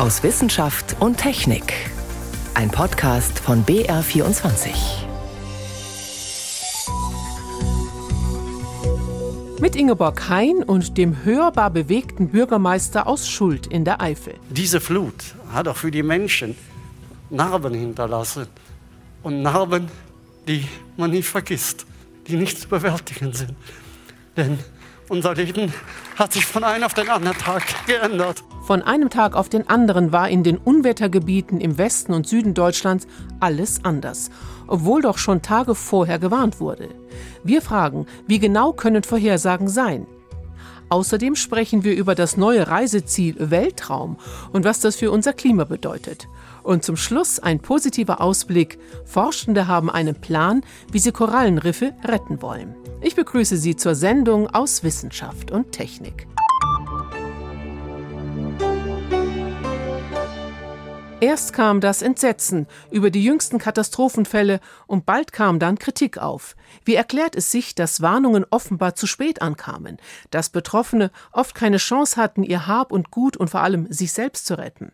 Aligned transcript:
aus 0.00 0.22
Wissenschaft 0.22 0.96
und 0.98 1.18
Technik. 1.18 1.74
Ein 2.54 2.70
Podcast 2.70 3.38
von 3.38 3.66
BR24. 3.66 4.70
Mit 9.60 9.76
Ingeborg 9.76 10.30
Hein 10.30 10.62
und 10.66 10.96
dem 10.96 11.22
hörbar 11.22 11.68
bewegten 11.68 12.30
Bürgermeister 12.30 13.06
aus 13.06 13.28
Schuld 13.28 13.66
in 13.66 13.84
der 13.84 14.00
Eifel. 14.00 14.36
Diese 14.48 14.80
Flut 14.80 15.34
hat 15.52 15.68
auch 15.68 15.76
für 15.76 15.90
die 15.90 16.02
Menschen 16.02 16.56
Narben 17.28 17.74
hinterlassen. 17.74 18.46
Und 19.22 19.42
Narben, 19.42 19.88
die 20.48 20.64
man 20.96 21.10
nie 21.10 21.22
vergisst, 21.22 21.84
die 22.26 22.36
nicht 22.36 22.58
zu 22.58 22.68
bewältigen 22.68 23.34
sind. 23.34 23.54
Denn 24.34 24.60
unser 25.10 25.34
Leben 25.34 25.72
hat 26.16 26.32
sich 26.32 26.46
von 26.46 26.64
einem 26.64 26.84
auf 26.84 26.94
den 26.94 27.08
anderen 27.08 27.36
Tag 27.36 27.64
geändert. 27.86 28.44
Von 28.62 28.82
einem 28.82 29.10
Tag 29.10 29.34
auf 29.34 29.48
den 29.48 29.68
anderen 29.68 30.12
war 30.12 30.28
in 30.28 30.44
den 30.44 30.56
Unwettergebieten 30.56 31.60
im 31.60 31.76
Westen 31.78 32.14
und 32.14 32.28
Süden 32.28 32.54
Deutschlands 32.54 33.06
alles 33.40 33.84
anders, 33.84 34.30
obwohl 34.68 35.02
doch 35.02 35.18
schon 35.18 35.42
Tage 35.42 35.74
vorher 35.74 36.18
gewarnt 36.18 36.60
wurde. 36.60 36.88
Wir 37.42 37.60
fragen, 37.60 38.06
wie 38.28 38.38
genau 38.38 38.72
können 38.72 39.02
Vorhersagen 39.02 39.68
sein? 39.68 40.06
Außerdem 40.90 41.36
sprechen 41.36 41.84
wir 41.84 41.94
über 41.94 42.14
das 42.14 42.36
neue 42.36 42.68
Reiseziel 42.68 43.36
Weltraum 43.38 44.16
und 44.52 44.64
was 44.64 44.80
das 44.80 44.96
für 44.96 45.10
unser 45.10 45.32
Klima 45.32 45.64
bedeutet. 45.64 46.28
Und 46.62 46.84
zum 46.84 46.96
Schluss 46.96 47.38
ein 47.38 47.60
positiver 47.60 48.20
Ausblick. 48.20 48.78
Forschende 49.04 49.66
haben 49.66 49.90
einen 49.90 50.20
Plan, 50.20 50.62
wie 50.92 50.98
sie 50.98 51.12
Korallenriffe 51.12 51.94
retten 52.04 52.42
wollen. 52.42 52.74
Ich 53.02 53.16
begrüße 53.16 53.56
Sie 53.56 53.76
zur 53.76 53.94
Sendung 53.94 54.48
aus 54.48 54.84
Wissenschaft 54.84 55.50
und 55.50 55.72
Technik. 55.72 56.26
Erst 61.22 61.54
kam 61.54 61.80
das 61.80 62.02
Entsetzen 62.02 62.66
über 62.90 63.10
die 63.10 63.24
jüngsten 63.24 63.58
Katastrophenfälle 63.58 64.60
und 64.86 65.06
bald 65.06 65.32
kam 65.32 65.58
dann 65.58 65.78
Kritik 65.78 66.18
auf. 66.18 66.56
Wie 66.84 66.94
erklärt 66.94 67.36
es 67.36 67.50
sich, 67.50 67.74
dass 67.74 68.02
Warnungen 68.02 68.44
offenbar 68.50 68.94
zu 68.94 69.06
spät 69.06 69.40
ankamen, 69.40 69.96
dass 70.30 70.50
Betroffene 70.50 71.10
oft 71.32 71.54
keine 71.54 71.78
Chance 71.78 72.16
hatten, 72.20 72.42
ihr 72.42 72.66
Hab 72.66 72.92
und 72.92 73.10
Gut 73.10 73.36
und 73.36 73.48
vor 73.48 73.60
allem 73.62 73.90
sich 73.90 74.12
selbst 74.12 74.46
zu 74.46 74.58
retten? 74.58 74.92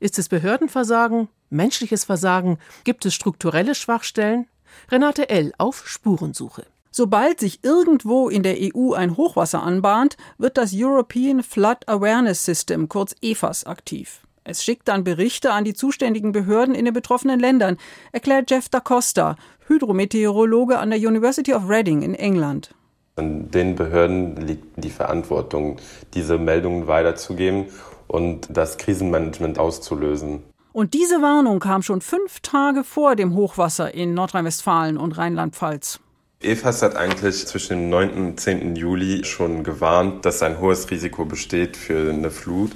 Ist 0.00 0.18
es 0.18 0.28
Behördenversagen, 0.28 1.28
menschliches 1.50 2.04
Versagen, 2.04 2.58
gibt 2.82 3.06
es 3.06 3.14
strukturelle 3.14 3.76
Schwachstellen? 3.76 4.48
Renate 4.90 5.28
L. 5.28 5.52
auf 5.58 5.86
Spurensuche. 5.86 6.66
Sobald 6.98 7.40
sich 7.40 7.62
irgendwo 7.62 8.30
in 8.30 8.42
der 8.42 8.56
EU 8.58 8.94
ein 8.94 9.18
Hochwasser 9.18 9.62
anbahnt, 9.62 10.16
wird 10.38 10.56
das 10.56 10.72
European 10.74 11.42
Flood 11.42 11.86
Awareness 11.86 12.42
System, 12.42 12.88
kurz 12.88 13.14
EFAS, 13.20 13.66
aktiv. 13.66 14.22
Es 14.44 14.64
schickt 14.64 14.88
dann 14.88 15.04
Berichte 15.04 15.52
an 15.52 15.64
die 15.64 15.74
zuständigen 15.74 16.32
Behörden 16.32 16.74
in 16.74 16.86
den 16.86 16.94
betroffenen 16.94 17.38
Ländern, 17.38 17.76
erklärt 18.12 18.50
Jeff 18.50 18.70
da 18.70 18.80
Costa, 18.80 19.36
Hydrometeorologe 19.66 20.78
an 20.78 20.88
der 20.88 20.98
University 20.98 21.52
of 21.52 21.68
Reading 21.68 22.00
in 22.00 22.14
England. 22.14 22.74
An 23.16 23.50
den 23.50 23.74
Behörden 23.74 24.36
liegt 24.36 24.82
die 24.82 24.88
Verantwortung, 24.88 25.76
diese 26.14 26.38
Meldungen 26.38 26.86
weiterzugeben 26.86 27.66
und 28.06 28.48
das 28.48 28.78
Krisenmanagement 28.78 29.58
auszulösen. 29.58 30.44
Und 30.72 30.94
diese 30.94 31.20
Warnung 31.20 31.60
kam 31.60 31.82
schon 31.82 32.00
fünf 32.00 32.40
Tage 32.40 32.84
vor 32.84 33.16
dem 33.16 33.34
Hochwasser 33.34 33.92
in 33.92 34.14
Nordrhein-Westfalen 34.14 34.96
und 34.96 35.18
Rheinland-Pfalz. 35.18 36.00
EFAS 36.46 36.82
hat 36.82 36.94
eigentlich 36.94 37.44
zwischen 37.46 37.78
dem 37.78 37.90
9. 37.90 38.10
und 38.12 38.40
10. 38.40 38.76
Juli 38.76 39.24
schon 39.24 39.64
gewarnt, 39.64 40.24
dass 40.24 40.42
ein 40.42 40.60
hohes 40.60 40.88
Risiko 40.92 41.24
besteht 41.24 41.76
für 41.76 42.10
eine 42.10 42.30
Flut 42.30 42.70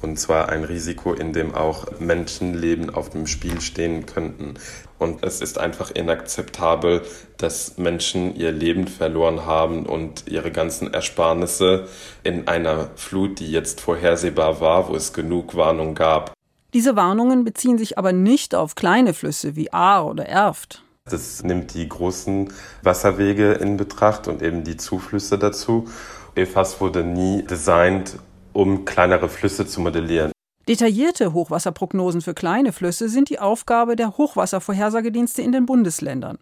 und 0.00 0.16
zwar 0.16 0.48
ein 0.48 0.62
Risiko, 0.62 1.12
in 1.12 1.32
dem 1.32 1.52
auch 1.52 1.98
Menschenleben 1.98 2.94
auf 2.94 3.10
dem 3.10 3.26
Spiel 3.26 3.60
stehen 3.60 4.06
könnten. 4.06 4.54
Und 5.00 5.24
es 5.24 5.40
ist 5.40 5.58
einfach 5.58 5.90
inakzeptabel, 5.90 7.02
dass 7.36 7.78
Menschen 7.78 8.36
ihr 8.36 8.52
Leben 8.52 8.86
verloren 8.86 9.44
haben 9.44 9.86
und 9.86 10.28
ihre 10.28 10.52
ganzen 10.52 10.94
Ersparnisse 10.94 11.88
in 12.22 12.46
einer 12.46 12.90
Flut, 12.94 13.40
die 13.40 13.50
jetzt 13.50 13.80
vorhersehbar 13.80 14.60
war, 14.60 14.88
wo 14.88 14.94
es 14.94 15.12
genug 15.12 15.56
Warnung 15.56 15.96
gab. 15.96 16.32
Diese 16.74 16.94
Warnungen 16.94 17.42
beziehen 17.44 17.78
sich 17.78 17.98
aber 17.98 18.12
nicht 18.12 18.54
auf 18.54 18.76
kleine 18.76 19.14
Flüsse 19.14 19.56
wie 19.56 19.72
Ahr 19.72 20.06
oder 20.06 20.26
Erft. 20.26 20.85
Das 21.08 21.44
nimmt 21.44 21.74
die 21.74 21.88
großen 21.88 22.52
Wasserwege 22.82 23.52
in 23.52 23.76
Betracht 23.76 24.26
und 24.26 24.42
eben 24.42 24.64
die 24.64 24.76
Zuflüsse 24.76 25.38
dazu. 25.38 25.88
EFAS 26.34 26.80
wurde 26.80 27.04
nie 27.04 27.44
designt, 27.44 28.18
um 28.52 28.84
kleinere 28.84 29.28
Flüsse 29.28 29.66
zu 29.66 29.80
modellieren. 29.80 30.32
Detaillierte 30.68 31.32
Hochwasserprognosen 31.32 32.22
für 32.22 32.34
kleine 32.34 32.72
Flüsse 32.72 33.08
sind 33.08 33.30
die 33.30 33.38
Aufgabe 33.38 33.94
der 33.94 34.18
Hochwasservorhersagedienste 34.18 35.42
in 35.42 35.52
den 35.52 35.64
Bundesländern. 35.64 36.38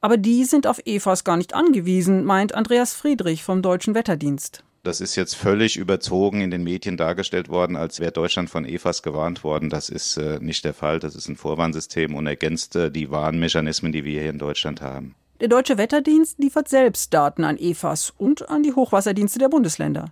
Aber 0.00 0.16
die 0.16 0.44
sind 0.44 0.66
auf 0.66 0.80
EFAS 0.84 1.22
gar 1.22 1.36
nicht 1.36 1.54
angewiesen, 1.54 2.24
meint 2.24 2.56
Andreas 2.56 2.94
Friedrich 2.94 3.44
vom 3.44 3.62
Deutschen 3.62 3.94
Wetterdienst. 3.94 4.64
Das 4.84 5.00
ist 5.00 5.14
jetzt 5.14 5.36
völlig 5.36 5.76
überzogen 5.76 6.40
in 6.40 6.50
den 6.50 6.64
Medien 6.64 6.96
dargestellt 6.96 7.48
worden, 7.48 7.76
als 7.76 8.00
wäre 8.00 8.10
Deutschland 8.10 8.50
von 8.50 8.64
EFAS 8.64 9.04
gewarnt 9.04 9.44
worden. 9.44 9.70
Das 9.70 9.88
ist 9.88 10.16
äh, 10.16 10.40
nicht 10.40 10.64
der 10.64 10.74
Fall. 10.74 10.98
Das 10.98 11.14
ist 11.14 11.28
ein 11.28 11.36
Vorwarnsystem 11.36 12.16
und 12.16 12.26
ergänzt 12.26 12.74
äh, 12.74 12.90
die 12.90 13.08
Warnmechanismen, 13.08 13.92
die 13.92 14.04
wir 14.04 14.20
hier 14.20 14.30
in 14.30 14.40
Deutschland 14.40 14.80
haben. 14.80 15.14
Der 15.40 15.46
Deutsche 15.46 15.78
Wetterdienst 15.78 16.40
liefert 16.40 16.68
selbst 16.68 17.14
Daten 17.14 17.44
an 17.44 17.58
EFAS 17.58 18.12
und 18.18 18.48
an 18.48 18.64
die 18.64 18.72
Hochwasserdienste 18.72 19.38
der 19.38 19.48
Bundesländer. 19.48 20.06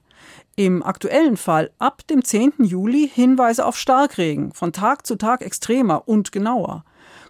Im 0.55 0.85
aktuellen 0.85 1.37
Fall 1.37 1.73
ab 1.79 2.07
dem 2.07 2.25
10. 2.25 2.53
Juli 2.59 3.11
Hinweise 3.13 3.67
auf 3.67 3.77
Starkregen, 3.77 4.53
von 4.53 4.73
Tag 4.73 5.05
zu 5.05 5.17
Tag 5.17 5.43
extremer 5.43 6.07
und 6.07 6.31
genauer. 6.31 6.85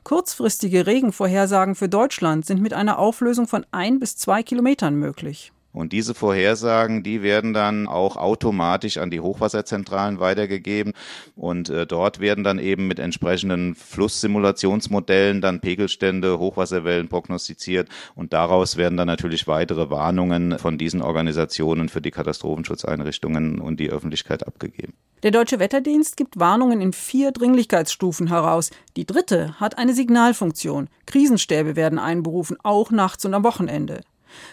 Kurzfristige 0.05 0.87
Regenvorhersagen 0.87 1.75
für 1.75 1.89
Deutschland 1.89 2.45
sind 2.45 2.61
mit 2.61 2.75
einer 2.75 2.99
Auflösung 2.99 3.47
von 3.47 3.65
ein 3.71 3.99
bis 3.99 4.17
zwei 4.17 4.43
Kilometern 4.43 4.95
möglich. 4.95 5.53
Und 5.73 5.93
diese 5.93 6.15
Vorhersagen, 6.15 7.03
die 7.05 7.23
werden 7.23 7.53
dann 7.53 7.87
auch 7.87 8.17
automatisch 8.17 8.99
an 8.99 9.11
die 9.11 9.21
Hochwasserzentralen 9.21 10.19
weitergegeben. 10.19 10.95
Und 11.37 11.71
äh, 11.71 11.87
dort 11.87 12.19
werden 12.19 12.43
dann 12.43 12.59
eben 12.59 12.89
mit 12.89 12.99
entsprechenden 12.99 13.77
Flusssimulationsmodellen 13.77 15.41
dann 15.41 15.61
Pegelstände, 15.61 16.39
Hochwasserwellen 16.39 17.09
prognostiziert. 17.09 17.89
Und 18.17 18.33
daraus 18.33 18.77
werden 18.77 18.97
dann 18.97 19.07
natürlich 19.07 19.47
weitere 19.47 19.91
Warnungen 19.91 20.59
von 20.59 20.77
diesen 20.77 21.03
Organisationen 21.03 21.89
für 21.89 22.01
die 22.01 22.11
Katastrophenschutzeinrichtungen 22.11 23.61
und 23.61 23.79
die 23.79 23.91
Öffentlichkeit 23.91 24.47
abgegeben. 24.47 24.95
Der 25.23 25.31
Deutsche 25.31 25.59
Wetterdienst 25.59 26.17
gibt 26.17 26.41
Warnungen 26.41 26.81
in 26.81 26.93
vier 26.93 27.31
Dringlichkeitsstufen 27.31 28.29
heraus. 28.29 28.71
Die 28.97 29.05
dritte 29.05 29.61
hat 29.61 29.79
eine 29.79 29.95
Signalfunktion. 29.95 30.89
Krisenstäbe 31.07 31.77
werden 31.77 31.99
einberufen, 31.99 32.57
auch 32.63 32.91
nachts 32.91 33.25
und 33.25 33.35
am 33.35 33.45
Wochenende. 33.45 34.01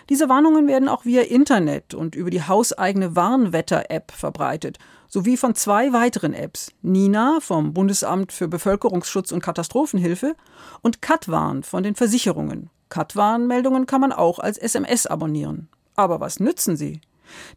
Diese 0.09 0.29
Warnungen 0.29 0.67
werden 0.67 0.89
auch 0.89 1.05
via 1.05 1.23
Internet 1.23 1.93
und 1.93 2.15
über 2.15 2.29
die 2.29 2.43
hauseigene 2.43 3.15
Warnwetter-App 3.15 4.11
verbreitet, 4.11 4.77
sowie 5.07 5.37
von 5.37 5.55
zwei 5.55 5.93
weiteren 5.93 6.33
Apps, 6.33 6.71
Nina 6.81 7.39
vom 7.39 7.73
Bundesamt 7.73 8.31
für 8.31 8.47
Bevölkerungsschutz 8.47 9.31
und 9.31 9.41
Katastrophenhilfe 9.41 10.35
und 10.81 11.01
Katwarn 11.01 11.63
von 11.63 11.83
den 11.83 11.95
Versicherungen. 11.95 12.69
Katwarn-Meldungen 12.89 13.85
kann 13.85 14.01
man 14.01 14.11
auch 14.11 14.39
als 14.39 14.57
SMS 14.57 15.07
abonnieren. 15.07 15.69
Aber 15.95 16.19
was 16.19 16.39
nützen 16.39 16.77
sie? 16.77 17.01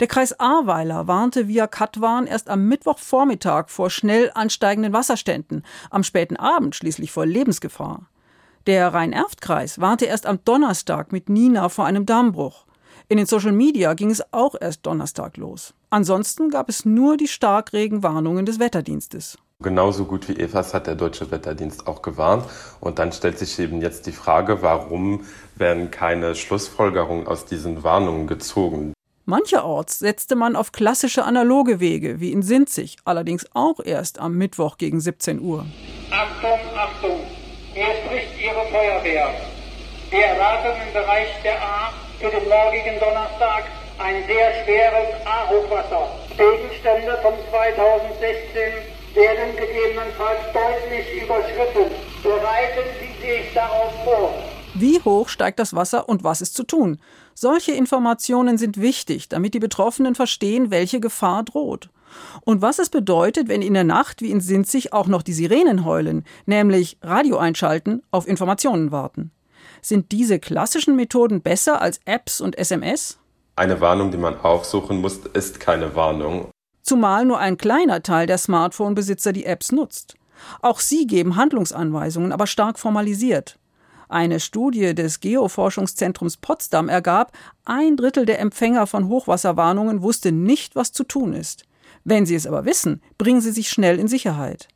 Der 0.00 0.08
Kreis 0.08 0.38
Ahrweiler 0.38 1.06
warnte 1.06 1.46
via 1.46 1.66
Katwarn 1.66 2.26
erst 2.26 2.48
am 2.48 2.66
Mittwochvormittag 2.66 3.68
vor 3.68 3.90
schnell 3.90 4.30
ansteigenden 4.34 4.92
Wasserständen, 4.92 5.64
am 5.90 6.02
späten 6.02 6.36
Abend 6.36 6.74
schließlich 6.74 7.12
vor 7.12 7.26
Lebensgefahr. 7.26 8.08
Der 8.70 8.94
Rhein-Erft-Kreis 8.94 9.80
warnte 9.80 10.04
erst 10.04 10.26
am 10.26 10.44
Donnerstag 10.44 11.10
mit 11.10 11.28
Nina 11.28 11.68
vor 11.70 11.86
einem 11.86 12.06
Dammbruch. 12.06 12.66
In 13.08 13.16
den 13.16 13.26
Social 13.26 13.50
Media 13.50 13.94
ging 13.94 14.12
es 14.12 14.22
auch 14.32 14.54
erst 14.60 14.86
Donnerstag 14.86 15.36
los. 15.38 15.74
Ansonsten 15.90 16.50
gab 16.50 16.68
es 16.68 16.84
nur 16.84 17.16
die 17.16 17.26
Starkregenwarnungen 17.26 18.46
des 18.46 18.60
Wetterdienstes. 18.60 19.38
Genauso 19.60 20.04
gut 20.04 20.28
wie 20.28 20.36
EFAS 20.38 20.72
hat 20.72 20.86
der 20.86 20.94
Deutsche 20.94 21.32
Wetterdienst 21.32 21.88
auch 21.88 22.00
gewarnt. 22.00 22.44
Und 22.78 23.00
dann 23.00 23.10
stellt 23.10 23.40
sich 23.40 23.58
eben 23.58 23.80
jetzt 23.80 24.06
die 24.06 24.12
Frage, 24.12 24.62
warum 24.62 25.24
werden 25.56 25.90
keine 25.90 26.36
Schlussfolgerungen 26.36 27.26
aus 27.26 27.46
diesen 27.46 27.82
Warnungen 27.82 28.28
gezogen? 28.28 28.92
Mancherorts 29.24 29.98
setzte 29.98 30.36
man 30.36 30.54
auf 30.54 30.70
klassische 30.70 31.24
analoge 31.24 31.80
Wege, 31.80 32.20
wie 32.20 32.30
in 32.30 32.42
Sinzig, 32.42 32.98
allerdings 33.04 33.46
auch 33.52 33.80
erst 33.82 34.20
am 34.20 34.38
Mittwoch 34.38 34.78
gegen 34.78 35.00
17 35.00 35.40
Uhr. 35.40 35.66
Achtung, 36.12 36.60
Achtung! 36.76 37.39
Hier 37.72 37.94
spricht 38.04 38.40
Ihre 38.42 38.66
Feuerwehr. 38.66 39.30
Wir 40.10 40.24
erwarten 40.24 40.76
im 40.86 40.92
Bereich 40.92 41.28
der 41.44 41.62
A 41.62 41.92
für 42.18 42.28
den 42.28 42.48
morgigen 42.48 42.98
Donnerstag 42.98 43.64
ein 43.98 44.26
sehr 44.26 44.64
schweres 44.64 45.14
A-Hochwasser. 45.24 46.08
Gegenstände 46.36 47.16
von 47.22 47.34
2016 47.48 48.72
werden 49.14 49.56
gegebenenfalls 49.56 50.40
deutlich 50.52 51.22
überschritten. 51.22 51.94
Bereiten 52.24 52.88
Sie 52.98 53.26
sich 53.26 53.54
darauf 53.54 53.92
vor. 54.04 54.34
Wie 54.74 55.00
hoch 55.00 55.28
steigt 55.28 55.60
das 55.60 55.74
Wasser 55.74 56.08
und 56.08 56.24
was 56.24 56.40
ist 56.40 56.56
zu 56.56 56.64
tun? 56.64 56.98
Solche 57.34 57.72
Informationen 57.72 58.58
sind 58.58 58.80
wichtig, 58.80 59.28
damit 59.28 59.54
die 59.54 59.60
Betroffenen 59.60 60.16
verstehen, 60.16 60.72
welche 60.72 60.98
Gefahr 60.98 61.44
droht. 61.44 61.88
Und 62.42 62.62
was 62.62 62.78
es 62.78 62.88
bedeutet, 62.88 63.48
wenn 63.48 63.62
in 63.62 63.74
der 63.74 63.84
Nacht 63.84 64.22
wie 64.22 64.30
in 64.30 64.40
Sinzig 64.40 64.92
auch 64.92 65.06
noch 65.06 65.22
die 65.22 65.32
Sirenen 65.32 65.84
heulen, 65.84 66.24
nämlich 66.46 66.98
Radio 67.02 67.38
einschalten, 67.38 68.02
auf 68.10 68.26
Informationen 68.26 68.90
warten. 68.92 69.30
Sind 69.82 70.12
diese 70.12 70.38
klassischen 70.38 70.96
Methoden 70.96 71.42
besser 71.42 71.80
als 71.80 72.00
Apps 72.04 72.40
und 72.40 72.58
SMS? 72.58 73.18
Eine 73.56 73.80
Warnung, 73.80 74.10
die 74.10 74.18
man 74.18 74.38
aufsuchen 74.40 75.00
muss, 75.00 75.18
ist 75.32 75.60
keine 75.60 75.94
Warnung. 75.94 76.50
Zumal 76.82 77.24
nur 77.24 77.38
ein 77.38 77.56
kleiner 77.56 78.02
Teil 78.02 78.26
der 78.26 78.38
Smartphone-Besitzer 78.38 79.32
die 79.32 79.44
Apps 79.44 79.72
nutzt. 79.72 80.14
Auch 80.62 80.80
sie 80.80 81.06
geben 81.06 81.36
Handlungsanweisungen, 81.36 82.32
aber 82.32 82.46
stark 82.46 82.78
formalisiert. 82.78 83.58
Eine 84.08 84.40
Studie 84.40 84.94
des 84.94 85.20
Geoforschungszentrums 85.20 86.38
Potsdam 86.38 86.88
ergab, 86.88 87.32
ein 87.64 87.96
Drittel 87.96 88.26
der 88.26 88.40
Empfänger 88.40 88.86
von 88.86 89.08
Hochwasserwarnungen 89.08 90.02
wusste 90.02 90.32
nicht, 90.32 90.74
was 90.74 90.90
zu 90.92 91.04
tun 91.04 91.32
ist. 91.32 91.64
Wenn 92.04 92.26
sie 92.26 92.34
es 92.34 92.46
aber 92.46 92.64
wissen, 92.64 93.02
bringen 93.18 93.40
sie 93.40 93.52
sich 93.52 93.70
schnell 93.70 93.98
in 93.98 94.08
Sicherheit. 94.08 94.68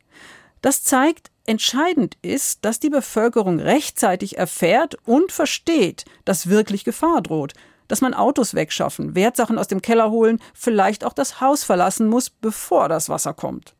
Das 0.61 0.83
zeigt, 0.83 1.31
entscheidend 1.45 2.17
ist, 2.21 2.65
dass 2.65 2.79
die 2.79 2.89
Bevölkerung 2.89 3.59
rechtzeitig 3.59 4.37
erfährt 4.37 4.97
und 5.05 5.31
versteht, 5.31 6.05
dass 6.25 6.49
wirklich 6.49 6.83
Gefahr 6.83 7.21
droht, 7.21 7.53
dass 7.87 8.01
man 8.01 8.13
Autos 8.13 8.55
wegschaffen, 8.55 9.15
Wertsachen 9.15 9.57
aus 9.57 9.67
dem 9.67 9.81
Keller 9.81 10.09
holen, 10.09 10.39
vielleicht 10.53 11.03
auch 11.03 11.13
das 11.13 11.41
Haus 11.41 11.63
verlassen 11.63 12.07
muss, 12.07 12.29
bevor 12.29 12.89
das 12.89 13.09
Wasser 13.09 13.33
kommt. 13.33 13.75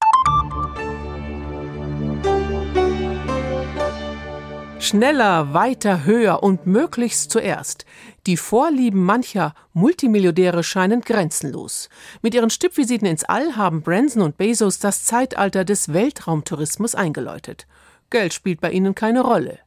Schneller, 4.85 5.51
weiter, 5.55 6.05
höher 6.05 6.43
und 6.43 6.67
möglichst 6.67 7.31
zuerst. 7.31 7.85
Die 8.27 8.37
Vorlieben 8.37 9.03
mancher 9.03 9.55
Multimilliardäre 9.73 10.63
scheinen 10.63 11.01
grenzenlos. 11.01 11.89
Mit 12.21 12.35
ihren 12.35 12.51
Stippvisiten 12.51 13.07
ins 13.07 13.23
All 13.23 13.55
haben 13.55 13.81
Branson 13.81 14.21
und 14.21 14.37
Bezos 14.37 14.77
das 14.77 15.03
Zeitalter 15.03 15.65
des 15.65 15.91
Weltraumtourismus 15.91 16.93
eingeläutet. 16.93 17.65
Geld 18.11 18.35
spielt 18.35 18.61
bei 18.61 18.69
ihnen 18.69 18.93
keine 18.93 19.21
Rolle. 19.21 19.57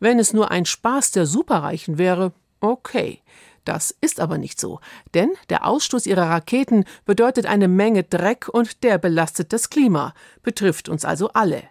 Wenn 0.00 0.18
es 0.18 0.32
nur 0.32 0.50
ein 0.50 0.66
Spaß 0.66 1.12
der 1.12 1.26
Superreichen 1.26 1.96
wäre, 1.96 2.32
okay. 2.60 3.22
Das 3.64 3.94
ist 4.00 4.18
aber 4.18 4.36
nicht 4.36 4.58
so, 4.58 4.80
denn 5.14 5.30
der 5.48 5.64
Ausstoß 5.64 6.06
ihrer 6.06 6.28
Raketen 6.28 6.86
bedeutet 7.04 7.46
eine 7.46 7.68
Menge 7.68 8.02
Dreck 8.02 8.48
und 8.48 8.82
der 8.82 8.98
belastet 8.98 9.52
das 9.52 9.70
Klima, 9.70 10.12
betrifft 10.42 10.88
uns 10.88 11.04
also 11.04 11.28
alle. 11.34 11.62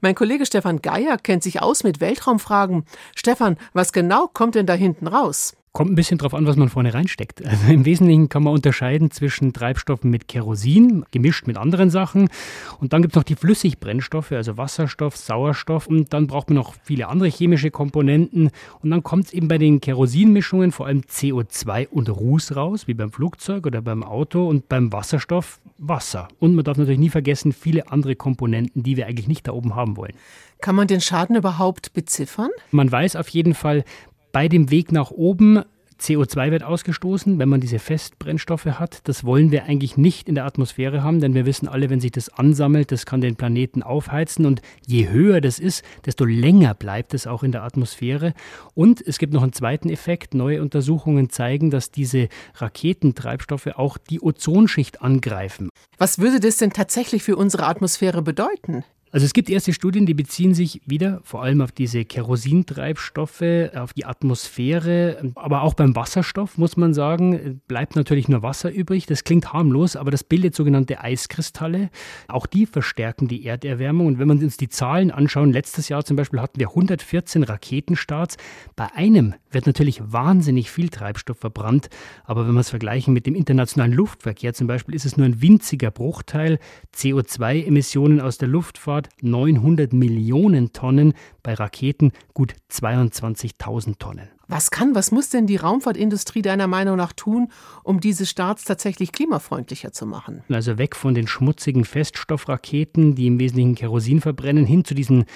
Mein 0.00 0.14
Kollege 0.14 0.46
Stefan 0.46 0.80
Geier 0.80 1.18
kennt 1.18 1.42
sich 1.42 1.60
aus 1.60 1.82
mit 1.82 2.00
Weltraumfragen. 2.00 2.84
Stefan, 3.16 3.56
was 3.72 3.92
genau 3.92 4.28
kommt 4.28 4.54
denn 4.54 4.66
da 4.66 4.74
hinten 4.74 5.08
raus? 5.08 5.56
Kommt 5.78 5.92
ein 5.92 5.94
bisschen 5.94 6.18
drauf 6.18 6.34
an, 6.34 6.44
was 6.44 6.56
man 6.56 6.68
vorne 6.68 6.92
reinsteckt. 6.92 7.46
Also 7.46 7.72
im 7.72 7.84
Wesentlichen 7.84 8.28
kann 8.28 8.42
man 8.42 8.52
unterscheiden 8.52 9.12
zwischen 9.12 9.52
Treibstoffen 9.52 10.10
mit 10.10 10.26
Kerosin, 10.26 11.04
gemischt 11.12 11.46
mit 11.46 11.56
anderen 11.56 11.88
Sachen. 11.88 12.30
Und 12.80 12.92
dann 12.92 13.00
gibt 13.00 13.14
es 13.14 13.16
noch 13.16 13.22
die 13.22 13.36
Flüssigbrennstoffe, 13.36 14.32
also 14.32 14.56
Wasserstoff, 14.56 15.16
Sauerstoff. 15.16 15.86
Und 15.86 16.12
dann 16.12 16.26
braucht 16.26 16.50
man 16.50 16.56
noch 16.56 16.74
viele 16.82 17.06
andere 17.06 17.28
chemische 17.28 17.70
Komponenten. 17.70 18.50
Und 18.82 18.90
dann 18.90 19.04
kommt 19.04 19.26
es 19.26 19.32
eben 19.32 19.46
bei 19.46 19.58
den 19.58 19.80
Kerosinmischungen 19.80 20.72
vor 20.72 20.86
allem 20.86 21.02
CO2 21.02 21.86
und 21.86 22.08
Ruß 22.08 22.56
raus, 22.56 22.88
wie 22.88 22.94
beim 22.94 23.12
Flugzeug 23.12 23.64
oder 23.64 23.80
beim 23.80 24.02
Auto. 24.02 24.48
Und 24.48 24.68
beim 24.68 24.92
Wasserstoff 24.92 25.60
Wasser. 25.78 26.26
Und 26.40 26.56
man 26.56 26.64
darf 26.64 26.76
natürlich 26.76 26.98
nie 26.98 27.08
vergessen, 27.08 27.52
viele 27.52 27.92
andere 27.92 28.16
Komponenten, 28.16 28.82
die 28.82 28.96
wir 28.96 29.06
eigentlich 29.06 29.28
nicht 29.28 29.46
da 29.46 29.52
oben 29.52 29.76
haben 29.76 29.96
wollen. 29.96 30.14
Kann 30.60 30.74
man 30.74 30.88
den 30.88 31.00
Schaden 31.00 31.36
überhaupt 31.36 31.92
beziffern? 31.92 32.50
Man 32.72 32.90
weiß 32.90 33.14
auf 33.14 33.28
jeden 33.28 33.54
Fall, 33.54 33.84
bei 34.32 34.48
dem 34.48 34.70
Weg 34.70 34.92
nach 34.92 35.10
oben 35.10 35.62
CO2 36.00 36.52
wird 36.52 36.62
ausgestoßen, 36.62 37.38
wenn 37.38 37.48
man 37.48 37.60
diese 37.60 37.80
Festbrennstoffe 37.80 38.66
hat. 38.66 39.00
Das 39.08 39.24
wollen 39.24 39.50
wir 39.50 39.64
eigentlich 39.64 39.96
nicht 39.96 40.28
in 40.28 40.36
der 40.36 40.44
Atmosphäre 40.44 41.02
haben, 41.02 41.20
denn 41.20 41.34
wir 41.34 41.44
wissen 41.44 41.66
alle, 41.66 41.90
wenn 41.90 42.00
sich 42.00 42.12
das 42.12 42.28
ansammelt, 42.28 42.92
das 42.92 43.04
kann 43.04 43.20
den 43.20 43.36
Planeten 43.36 43.82
aufheizen. 43.82 44.46
Und 44.46 44.62
je 44.86 45.08
höher 45.08 45.40
das 45.40 45.58
ist, 45.58 45.84
desto 46.06 46.24
länger 46.24 46.74
bleibt 46.74 47.14
es 47.14 47.26
auch 47.26 47.42
in 47.42 47.50
der 47.50 47.64
Atmosphäre. 47.64 48.32
Und 48.74 49.04
es 49.04 49.18
gibt 49.18 49.32
noch 49.32 49.42
einen 49.42 49.52
zweiten 49.52 49.90
Effekt. 49.90 50.34
Neue 50.34 50.62
Untersuchungen 50.62 51.30
zeigen, 51.30 51.70
dass 51.70 51.90
diese 51.90 52.28
Raketentreibstoffe 52.54 53.66
auch 53.74 53.98
die 53.98 54.20
Ozonschicht 54.20 55.02
angreifen. 55.02 55.68
Was 55.98 56.20
würde 56.20 56.38
das 56.38 56.58
denn 56.58 56.70
tatsächlich 56.70 57.24
für 57.24 57.36
unsere 57.36 57.66
Atmosphäre 57.66 58.22
bedeuten? 58.22 58.84
Also 59.10 59.24
es 59.24 59.32
gibt 59.32 59.48
erste 59.48 59.72
Studien, 59.72 60.04
die 60.04 60.14
beziehen 60.14 60.52
sich 60.52 60.82
wieder 60.84 61.20
vor 61.22 61.42
allem 61.42 61.62
auf 61.62 61.72
diese 61.72 62.04
Kerosintreibstoffe, 62.04 63.42
auf 63.74 63.94
die 63.94 64.04
Atmosphäre, 64.04 65.32
aber 65.34 65.62
auch 65.62 65.74
beim 65.74 65.96
Wasserstoff 65.96 66.58
muss 66.58 66.76
man 66.76 66.92
sagen, 66.92 67.62
bleibt 67.68 67.96
natürlich 67.96 68.28
nur 68.28 68.42
Wasser 68.42 68.70
übrig. 68.70 69.06
Das 69.06 69.24
klingt 69.24 69.52
harmlos, 69.52 69.96
aber 69.96 70.10
das 70.10 70.24
bildet 70.24 70.54
sogenannte 70.54 71.00
Eiskristalle. 71.00 71.88
Auch 72.28 72.46
die 72.46 72.66
verstärken 72.66 73.28
die 73.28 73.46
Erderwärmung. 73.46 74.06
Und 74.08 74.18
wenn 74.18 74.28
wir 74.28 74.34
uns 74.34 74.58
die 74.58 74.68
Zahlen 74.68 75.10
anschauen, 75.10 75.52
letztes 75.52 75.88
Jahr 75.88 76.04
zum 76.04 76.16
Beispiel 76.16 76.40
hatten 76.40 76.60
wir 76.60 76.68
114 76.68 77.44
Raketenstarts. 77.44 78.36
Bei 78.76 78.92
einem 78.94 79.34
wird 79.50 79.66
natürlich 79.66 80.02
wahnsinnig 80.04 80.70
viel 80.70 80.90
Treibstoff 80.90 81.38
verbrannt, 81.38 81.88
aber 82.24 82.46
wenn 82.46 82.54
wir 82.54 82.60
es 82.60 82.70
vergleichen 82.70 83.14
mit 83.14 83.26
dem 83.26 83.34
internationalen 83.34 83.92
Luftverkehr 83.92 84.52
zum 84.52 84.66
Beispiel, 84.66 84.94
ist 84.94 85.06
es 85.06 85.16
nur 85.16 85.26
ein 85.26 85.40
winziger 85.40 85.90
Bruchteil. 85.90 86.58
CO2-Emissionen 86.94 88.20
aus 88.20 88.36
der 88.36 88.48
Luftfahrt 88.48 88.97
Raumfahrt 88.98 89.08
900 89.22 89.92
Millionen 89.92 90.72
Tonnen, 90.72 91.14
bei 91.42 91.54
Raketen 91.54 92.12
gut 92.34 92.54
22.000 92.70 93.98
Tonnen. 93.98 94.28
Was 94.48 94.70
kann, 94.70 94.94
was 94.94 95.12
muss 95.12 95.28
denn 95.28 95.46
die 95.46 95.56
Raumfahrtindustrie 95.56 96.42
deiner 96.42 96.66
Meinung 96.66 96.96
nach 96.96 97.12
tun, 97.12 97.48
um 97.84 98.00
diese 98.00 98.26
Starts 98.26 98.64
tatsächlich 98.64 99.12
klimafreundlicher 99.12 99.92
zu 99.92 100.06
machen? 100.06 100.42
Also 100.48 100.78
weg 100.78 100.96
von 100.96 101.14
den 101.14 101.26
schmutzigen 101.26 101.84
Feststoffraketen, 101.84 103.14
die 103.14 103.26
im 103.26 103.38
Wesentlichen 103.38 103.74
Kerosin 103.74 104.20
verbrennen, 104.20 104.64
hin 104.64 104.84
zu 104.84 104.94
diesen 104.94 105.26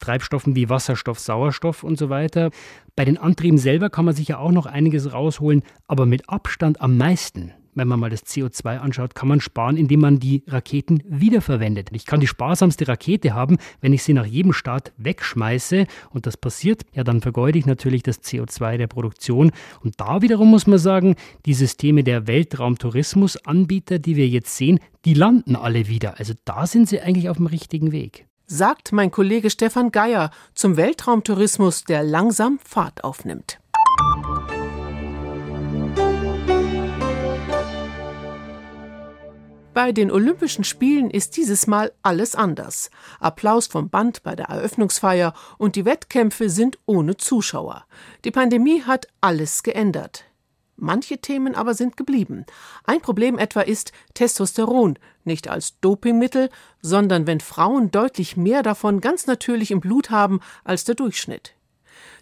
Treibstoffen 0.00 0.54
wie 0.54 0.68
Wasserstoff, 0.68 1.18
Sauerstoff 1.18 1.82
und 1.84 1.98
so 1.98 2.08
weiter. 2.10 2.50
Bei 2.96 3.04
den 3.04 3.16
Antrieben 3.16 3.58
selber 3.58 3.90
kann 3.90 4.04
man 4.04 4.14
sicher 4.14 4.40
auch 4.40 4.52
noch 4.52 4.66
einiges 4.66 5.12
rausholen, 5.12 5.62
aber 5.86 6.04
mit 6.04 6.28
Abstand 6.28 6.80
am 6.80 6.96
meisten 6.96 7.52
wenn 7.78 7.88
man 7.88 8.00
mal 8.00 8.10
das 8.10 8.24
CO2 8.26 8.78
anschaut, 8.78 9.14
kann 9.14 9.28
man 9.28 9.40
sparen, 9.40 9.76
indem 9.76 10.00
man 10.00 10.18
die 10.18 10.42
Raketen 10.46 11.02
wiederverwendet. 11.06 11.88
Ich 11.92 12.06
kann 12.06 12.20
die 12.20 12.26
sparsamste 12.26 12.86
Rakete 12.88 13.34
haben, 13.34 13.56
wenn 13.80 13.92
ich 13.92 14.02
sie 14.02 14.12
nach 14.12 14.26
jedem 14.26 14.52
Start 14.52 14.92
wegschmeiße 14.98 15.86
und 16.10 16.26
das 16.26 16.36
passiert, 16.36 16.82
ja, 16.92 17.04
dann 17.04 17.20
vergeude 17.20 17.58
ich 17.58 17.66
natürlich 17.66 18.02
das 18.02 18.22
CO2 18.22 18.76
der 18.76 18.86
Produktion. 18.86 19.52
Und 19.82 20.00
da 20.00 20.22
wiederum 20.22 20.50
muss 20.50 20.66
man 20.66 20.78
sagen, 20.78 21.16
die 21.46 21.54
Systeme 21.54 22.04
der 22.04 22.26
Weltraumtourismusanbieter, 22.26 23.98
die 23.98 24.16
wir 24.16 24.28
jetzt 24.28 24.56
sehen, 24.56 24.80
die 25.04 25.14
landen 25.14 25.56
alle 25.56 25.88
wieder. 25.88 26.18
Also 26.18 26.34
da 26.44 26.66
sind 26.66 26.88
sie 26.88 27.00
eigentlich 27.00 27.28
auf 27.28 27.36
dem 27.38 27.46
richtigen 27.46 27.92
Weg 27.92 28.26
sagt 28.50 28.92
mein 28.92 29.10
Kollege 29.10 29.50
Stefan 29.50 29.92
Geier 29.92 30.30
zum 30.54 30.78
Weltraumtourismus, 30.78 31.84
der 31.84 32.02
langsam 32.02 32.58
Fahrt 32.64 33.04
aufnimmt. 33.04 33.60
Bei 39.78 39.92
den 39.92 40.10
Olympischen 40.10 40.64
Spielen 40.64 41.08
ist 41.08 41.36
dieses 41.36 41.68
Mal 41.68 41.92
alles 42.02 42.34
anders. 42.34 42.90
Applaus 43.20 43.68
vom 43.68 43.90
Band 43.90 44.24
bei 44.24 44.34
der 44.34 44.46
Eröffnungsfeier 44.46 45.34
und 45.56 45.76
die 45.76 45.84
Wettkämpfe 45.84 46.50
sind 46.50 46.80
ohne 46.84 47.16
Zuschauer. 47.16 47.84
Die 48.24 48.32
Pandemie 48.32 48.82
hat 48.82 49.06
alles 49.20 49.62
geändert. 49.62 50.24
Manche 50.74 51.18
Themen 51.18 51.54
aber 51.54 51.74
sind 51.74 51.96
geblieben. 51.96 52.44
Ein 52.86 53.00
Problem 53.00 53.38
etwa 53.38 53.60
ist 53.60 53.92
Testosteron, 54.14 54.98
nicht 55.22 55.46
als 55.46 55.78
Dopingmittel, 55.78 56.50
sondern 56.82 57.28
wenn 57.28 57.38
Frauen 57.38 57.92
deutlich 57.92 58.36
mehr 58.36 58.64
davon 58.64 59.00
ganz 59.00 59.28
natürlich 59.28 59.70
im 59.70 59.78
Blut 59.78 60.10
haben 60.10 60.40
als 60.64 60.82
der 60.82 60.96
Durchschnitt. 60.96 61.54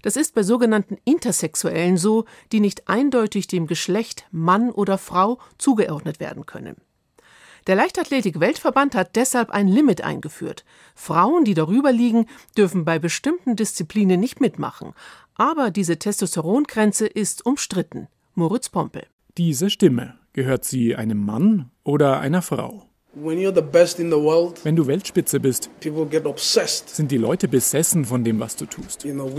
Das 0.02 0.16
ist 0.16 0.34
bei 0.34 0.42
sogenannten 0.42 0.98
Intersexuellen 1.06 1.96
so, 1.96 2.26
die 2.52 2.60
nicht 2.60 2.86
eindeutig 2.90 3.46
dem 3.46 3.66
Geschlecht 3.66 4.26
Mann 4.30 4.70
oder 4.70 4.98
Frau 4.98 5.38
zugeordnet 5.56 6.20
werden 6.20 6.44
können. 6.44 6.76
Der 7.66 7.74
Leichtathletik-Weltverband 7.74 8.94
hat 8.94 9.16
deshalb 9.16 9.50
ein 9.50 9.66
Limit 9.66 10.02
eingeführt. 10.02 10.64
Frauen, 10.94 11.44
die 11.44 11.54
darüber 11.54 11.90
liegen, 11.90 12.26
dürfen 12.56 12.84
bei 12.84 13.00
bestimmten 13.00 13.56
Disziplinen 13.56 14.20
nicht 14.20 14.40
mitmachen. 14.40 14.92
Aber 15.34 15.72
diese 15.72 15.98
Testosterongrenze 15.98 17.08
ist 17.08 17.44
umstritten. 17.44 18.06
Moritz 18.34 18.68
Pompel. 18.68 19.06
Diese 19.36 19.68
Stimme, 19.68 20.14
gehört 20.32 20.64
sie 20.64 20.94
einem 20.94 21.18
Mann 21.18 21.70
oder 21.82 22.20
einer 22.20 22.40
Frau? 22.40 22.84
World, 23.14 24.64
Wenn 24.64 24.76
du 24.76 24.86
Weltspitze 24.86 25.40
bist, 25.40 25.68
sind 25.80 27.10
die 27.10 27.16
Leute 27.16 27.48
besessen 27.48 28.04
von 28.04 28.22
dem, 28.22 28.38
was 28.38 28.54
du 28.54 28.66
tust. 28.66 29.04
You 29.04 29.12
know, 29.12 29.32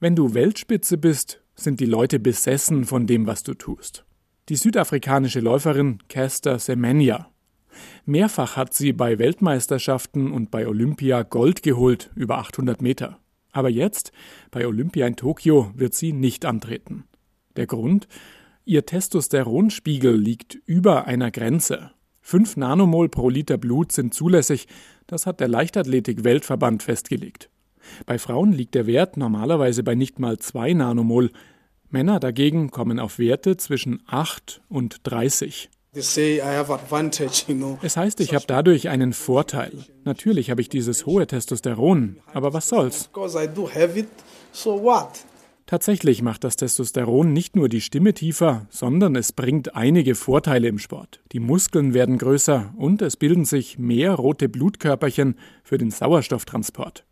Wenn 0.00 0.16
du 0.16 0.34
Weltspitze 0.34 0.96
bist, 0.96 1.42
sind 1.62 1.80
die 1.80 1.86
Leute 1.86 2.18
besessen 2.18 2.84
von 2.84 3.06
dem, 3.06 3.26
was 3.26 3.42
du 3.42 3.54
tust. 3.54 4.04
Die 4.48 4.56
südafrikanische 4.56 5.40
Läuferin 5.40 5.98
Caster 6.08 6.58
Semenya. 6.58 7.28
Mehrfach 8.04 8.56
hat 8.56 8.74
sie 8.74 8.92
bei 8.92 9.18
Weltmeisterschaften 9.18 10.32
und 10.32 10.50
bei 10.50 10.66
Olympia 10.66 11.22
Gold 11.22 11.62
geholt, 11.62 12.10
über 12.14 12.38
800 12.38 12.82
Meter. 12.82 13.18
Aber 13.52 13.68
jetzt, 13.68 14.12
bei 14.50 14.66
Olympia 14.66 15.06
in 15.06 15.16
Tokio, 15.16 15.72
wird 15.74 15.94
sie 15.94 16.12
nicht 16.12 16.44
antreten. 16.44 17.04
Der 17.56 17.66
Grund? 17.66 18.08
Ihr 18.64 18.86
Testosteronspiegel 18.86 20.16
liegt 20.16 20.54
über 20.66 21.06
einer 21.06 21.30
Grenze. 21.30 21.92
5 22.22 22.56
Nanomol 22.56 23.08
pro 23.08 23.28
Liter 23.28 23.58
Blut 23.58 23.92
sind 23.92 24.14
zulässig, 24.14 24.68
das 25.06 25.26
hat 25.26 25.40
der 25.40 25.48
Leichtathletik-Weltverband 25.48 26.82
festgelegt. 26.82 27.50
Bei 28.06 28.18
Frauen 28.18 28.52
liegt 28.52 28.74
der 28.74 28.86
Wert 28.86 29.16
normalerweise 29.16 29.82
bei 29.82 29.94
nicht 29.94 30.18
mal 30.18 30.38
2 30.38 30.72
Nanomol. 30.74 31.30
Männer 31.92 32.20
dagegen 32.20 32.70
kommen 32.70 32.98
auf 32.98 33.18
Werte 33.18 33.56
zwischen 33.56 34.02
8 34.06 34.62
und 34.68 35.00
30. 35.04 35.70
Es 37.82 37.96
heißt, 37.98 38.20
ich 38.20 38.34
habe 38.34 38.44
dadurch 38.46 38.88
einen 38.88 39.12
Vorteil. 39.12 39.72
Natürlich 40.04 40.50
habe 40.50 40.62
ich 40.62 40.70
dieses 40.70 41.04
hohe 41.04 41.26
Testosteron, 41.26 42.16
aber 42.32 42.54
was 42.54 42.68
soll's? 42.68 43.10
Tatsächlich 45.66 46.22
macht 46.22 46.44
das 46.44 46.56
Testosteron 46.56 47.32
nicht 47.32 47.56
nur 47.56 47.68
die 47.68 47.80
Stimme 47.80 48.14
tiefer, 48.14 48.66
sondern 48.70 49.14
es 49.16 49.32
bringt 49.32 49.74
einige 49.74 50.14
Vorteile 50.14 50.68
im 50.68 50.78
Sport. 50.78 51.20
Die 51.32 51.40
Muskeln 51.40 51.94
werden 51.94 52.18
größer 52.18 52.72
und 52.76 53.00
es 53.02 53.16
bilden 53.16 53.44
sich 53.44 53.78
mehr 53.78 54.14
rote 54.14 54.48
Blutkörperchen 54.48 55.36
für 55.62 55.78
den 55.78 55.90
Sauerstofftransport. 55.90 57.04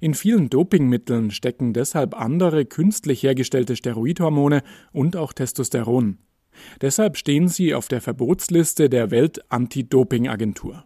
In 0.00 0.14
vielen 0.14 0.50
Dopingmitteln 0.50 1.30
stecken 1.30 1.72
deshalb 1.72 2.14
andere 2.14 2.64
künstlich 2.64 3.22
hergestellte 3.22 3.76
Steroidhormone 3.76 4.62
und 4.92 5.16
auch 5.16 5.32
Testosteron. 5.32 6.18
Deshalb 6.80 7.16
stehen 7.16 7.48
sie 7.48 7.74
auf 7.74 7.88
der 7.88 8.00
Verbotsliste 8.00 8.88
der 8.88 9.10
Welt-Anti-Doping-Agentur. 9.10 10.84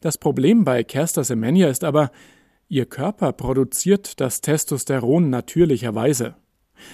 Das 0.00 0.18
Problem 0.18 0.64
bei 0.64 0.82
Kerster 0.82 1.24
Semenya 1.24 1.68
ist 1.68 1.84
aber, 1.84 2.10
ihr 2.68 2.86
Körper 2.86 3.32
produziert 3.32 4.20
das 4.20 4.40
Testosteron 4.40 5.30
natürlicherweise. 5.30 6.36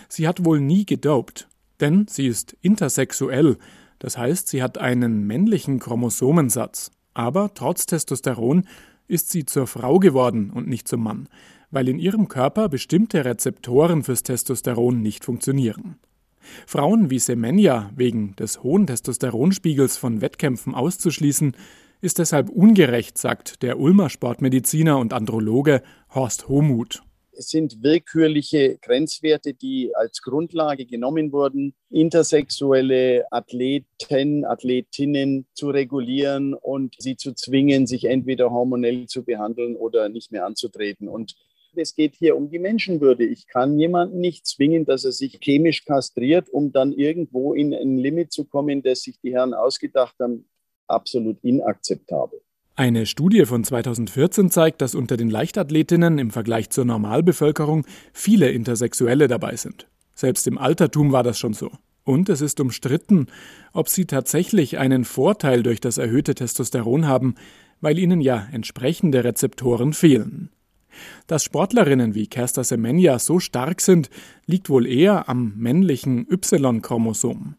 Sie 0.09 0.29
hat 0.29 0.45
wohl 0.45 0.61
nie 0.61 0.85
gedopt, 0.85 1.49
denn 1.81 2.07
sie 2.09 2.27
ist 2.27 2.57
intersexuell, 2.61 3.57
das 3.99 4.17
heißt, 4.17 4.49
sie 4.49 4.63
hat 4.63 4.79
einen 4.79 5.27
männlichen 5.27 5.79
Chromosomensatz. 5.79 6.91
Aber 7.15 7.53
trotz 7.55 7.87
Testosteron 7.87 8.69
ist 9.09 9.31
sie 9.31 9.45
zur 9.45 9.67
Frau 9.67 9.99
geworden 9.99 10.51
und 10.51 10.69
nicht 10.69 10.87
zum 10.87 11.03
Mann, 11.03 11.29
weil 11.71 11.89
in 11.89 11.99
ihrem 11.99 12.29
Körper 12.29 12.69
bestimmte 12.69 13.25
Rezeptoren 13.25 14.05
fürs 14.05 14.23
Testosteron 14.23 15.03
nicht 15.03 15.25
funktionieren. 15.25 15.97
Frauen 16.67 17.11
wie 17.11 17.19
Semenya 17.19 17.91
wegen 17.97 18.37
des 18.37 18.63
hohen 18.63 18.87
Testosteronspiegels 18.87 19.97
von 19.97 20.21
Wettkämpfen 20.21 20.75
auszuschließen, 20.75 21.53
ist 22.01 22.19
deshalb 22.19 22.49
ungerecht, 22.49 23.19
sagt 23.19 23.63
der 23.63 23.81
Ulmer 23.81 24.09
Sportmediziner 24.09 24.99
und 24.99 25.13
Androloge 25.13 25.83
Horst 26.15 26.49
Homuth. 26.49 27.03
Es 27.39 27.51
sind 27.51 27.85
willkürliche 27.85 28.79
Grenzwerte, 28.79 29.55
die 29.55 29.95
als 29.95 30.23
Grundlage 30.23 30.87
genommen 30.87 31.31
wurden, 31.31 31.73
intersexuelle 31.89 33.31
Athleten, 33.31 34.45
Athletinnen 34.45 35.47
zu 35.55 35.71
regulieren 35.71 36.55
und 36.55 36.97
sie 36.99 37.17
zu 37.17 37.33
zwingen, 37.35 37.87
sich 37.87 38.07
entweder 38.07 38.51
hormonell 38.51 39.07
zu 39.07 39.23
behandeln 39.23 39.77
oder 39.77 40.09
nicht 40.09 40.33
mehr 40.33 40.47
anzutreten. 40.47 41.09
Und 41.09 41.37
es 41.77 41.95
geht 41.95 42.17
hier 42.17 42.37
um 42.37 42.51
die 42.51 42.59
Menschenwürde. 42.59 43.25
Ich 43.25 43.47
kann 43.47 43.79
jemanden 43.79 44.19
nicht 44.19 44.45
zwingen, 44.45 44.85
dass 44.85 45.05
er 45.05 45.13
sich 45.13 45.39
chemisch 45.41 45.85
kastriert, 45.85 46.49
um 46.49 46.73
dann 46.73 46.93
irgendwo 46.93 47.55
in 47.55 47.73
ein 47.73 47.99
Limit 47.99 48.33
zu 48.33 48.47
kommen, 48.47 48.83
das 48.83 49.03
sich 49.03 49.21
die 49.21 49.33
Herren 49.33 49.55
ausgedacht 49.55 50.17
haben. 50.19 50.49
Absolut 50.89 51.39
inakzeptabel. 51.45 52.41
Eine 52.79 53.07
Studie 53.07 53.45
von 53.45 53.65
2014 53.65 54.53
zeigt, 54.53 54.83
dass 54.83 54.95
unter 54.95 55.17
den 55.17 55.31
Leichtathletinnen 55.31 56.17
im 56.19 56.31
Vergleich 56.31 56.71
zur 56.71 56.85
Normalbevölkerung 56.85 57.85
viele 58.13 58.53
Intersexuelle 58.53 59.27
dabei 59.27 59.57
sind. 59.57 59.89
Selbst 60.15 60.47
im 60.47 60.59
Altertum 60.59 61.11
war 61.11 61.25
das 61.25 61.41
schon 61.41 61.55
so. 61.55 61.73
Und 62.05 62.29
es 62.29 62.41
ist 62.41 62.61
umstritten, 62.61 63.27
ob 63.73 63.89
sie 63.89 64.05
tatsächlich 64.05 64.79
einen 64.79 65.05
Vorteil 65.05 65.65
durch 65.65 65.81
das 65.81 65.99
erhöhte 65.99 66.37
Testosteron 66.37 67.09
haben, 67.09 67.35
weil 67.81 67.99
ihnen 67.99 68.21
ja 68.21 68.47
entsprechende 68.53 69.25
Rezeptoren 69.25 69.93
fehlen. 69.93 70.51
Dass 71.27 71.43
Sportlerinnen 71.43 72.15
wie 72.15 72.29
Kerster 72.29 72.63
Semenya 72.63 73.19
so 73.19 73.41
stark 73.41 73.81
sind, 73.81 74.09
liegt 74.47 74.71
wohl 74.71 74.87
eher 74.87 75.29
am 75.29 75.53
männlichen 75.57 76.29
Y-Chromosom. 76.31 77.57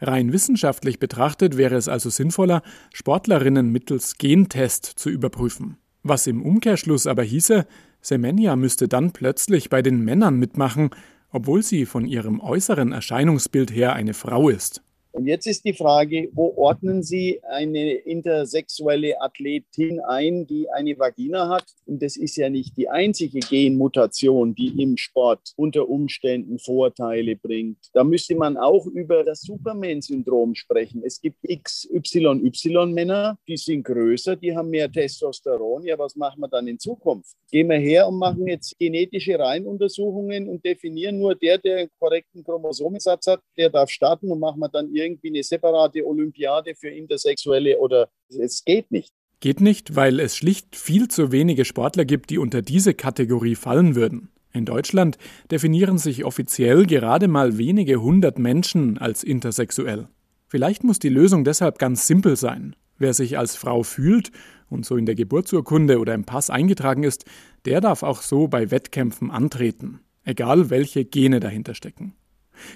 Rein 0.00 0.32
wissenschaftlich 0.32 0.98
betrachtet 0.98 1.56
wäre 1.56 1.76
es 1.76 1.88
also 1.88 2.10
sinnvoller, 2.10 2.62
Sportlerinnen 2.92 3.70
mittels 3.70 4.18
Gentest 4.18 4.84
zu 4.84 5.10
überprüfen. 5.10 5.76
Was 6.02 6.26
im 6.26 6.42
Umkehrschluss 6.42 7.06
aber 7.06 7.22
hieße, 7.22 7.66
Semenya 8.00 8.56
müsste 8.56 8.88
dann 8.88 9.12
plötzlich 9.12 9.68
bei 9.68 9.82
den 9.82 10.02
Männern 10.02 10.38
mitmachen, 10.38 10.90
obwohl 11.30 11.62
sie 11.62 11.86
von 11.86 12.06
ihrem 12.06 12.40
äußeren 12.40 12.92
Erscheinungsbild 12.92 13.70
her 13.74 13.92
eine 13.92 14.14
Frau 14.14 14.48
ist. 14.48 14.82
Und 15.12 15.26
jetzt 15.26 15.46
ist 15.46 15.64
die 15.64 15.72
Frage, 15.72 16.28
wo 16.32 16.54
ordnen 16.56 17.02
Sie 17.02 17.40
eine 17.44 17.92
intersexuelle 17.92 19.20
Athletin 19.20 20.00
ein, 20.00 20.46
die 20.46 20.70
eine 20.70 20.96
Vagina 20.98 21.48
hat? 21.48 21.64
Und 21.86 22.00
das 22.00 22.16
ist 22.16 22.36
ja 22.36 22.48
nicht 22.48 22.76
die 22.76 22.88
einzige 22.88 23.40
Genmutation, 23.40 24.54
die 24.54 24.80
im 24.80 24.96
Sport 24.96 25.52
unter 25.56 25.88
Umständen 25.88 26.60
Vorteile 26.60 27.34
bringt. 27.34 27.78
Da 27.92 28.04
müsste 28.04 28.36
man 28.36 28.56
auch 28.56 28.86
über 28.86 29.24
das 29.24 29.40
Superman-Syndrom 29.42 30.54
sprechen. 30.54 31.02
Es 31.04 31.20
gibt 31.20 31.38
XYY-Männer, 31.42 33.36
die 33.48 33.56
sind 33.56 33.82
größer, 33.82 34.36
die 34.36 34.56
haben 34.56 34.70
mehr 34.70 34.90
Testosteron. 34.90 35.84
Ja, 35.84 35.98
was 35.98 36.14
machen 36.14 36.40
wir 36.40 36.48
dann 36.48 36.68
in 36.68 36.78
Zukunft? 36.78 37.34
Gehen 37.50 37.68
wir 37.68 37.78
her 37.78 38.06
und 38.06 38.18
machen 38.18 38.46
jetzt 38.46 38.78
genetische 38.78 39.36
Reihenuntersuchungen 39.38 40.48
und 40.48 40.64
definieren 40.64 41.18
nur 41.18 41.34
der, 41.34 41.58
der 41.58 41.78
einen 41.78 41.90
korrekten 41.98 42.44
Chromosomensatz 42.44 43.26
hat, 43.26 43.40
der 43.56 43.70
darf 43.70 43.90
starten 43.90 44.30
und 44.30 44.38
machen 44.38 44.60
wir 44.60 44.68
dann 44.68 44.94
irgendwie 45.00 45.28
eine 45.28 45.42
separate 45.42 46.06
Olympiade 46.06 46.74
für 46.74 46.88
Intersexuelle 46.88 47.78
oder 47.78 48.10
es 48.28 48.64
geht 48.64 48.90
nicht. 48.90 49.12
Geht 49.40 49.60
nicht, 49.60 49.96
weil 49.96 50.20
es 50.20 50.36
schlicht 50.36 50.76
viel 50.76 51.08
zu 51.08 51.32
wenige 51.32 51.64
Sportler 51.64 52.04
gibt, 52.04 52.30
die 52.30 52.38
unter 52.38 52.60
diese 52.60 52.92
Kategorie 52.94 53.54
fallen 53.54 53.94
würden. 53.96 54.28
In 54.52 54.64
Deutschland 54.64 55.16
definieren 55.50 55.96
sich 55.96 56.24
offiziell 56.24 56.84
gerade 56.84 57.28
mal 57.28 57.56
wenige 57.56 58.02
hundert 58.02 58.38
Menschen 58.38 58.98
als 58.98 59.22
intersexuell. 59.22 60.08
Vielleicht 60.46 60.82
muss 60.84 60.98
die 60.98 61.08
Lösung 61.08 61.44
deshalb 61.44 61.78
ganz 61.78 62.06
simpel 62.06 62.36
sein. 62.36 62.74
Wer 62.98 63.14
sich 63.14 63.38
als 63.38 63.56
Frau 63.56 63.82
fühlt 63.82 64.30
und 64.68 64.84
so 64.84 64.96
in 64.96 65.06
der 65.06 65.14
Geburtsurkunde 65.14 65.98
oder 66.00 66.12
im 66.12 66.24
Pass 66.24 66.50
eingetragen 66.50 67.04
ist, 67.04 67.24
der 67.64 67.80
darf 67.80 68.02
auch 68.02 68.20
so 68.20 68.48
bei 68.48 68.70
Wettkämpfen 68.70 69.30
antreten, 69.30 70.00
egal 70.24 70.68
welche 70.68 71.04
Gene 71.04 71.40
dahinter 71.40 71.74
stecken. 71.74 72.14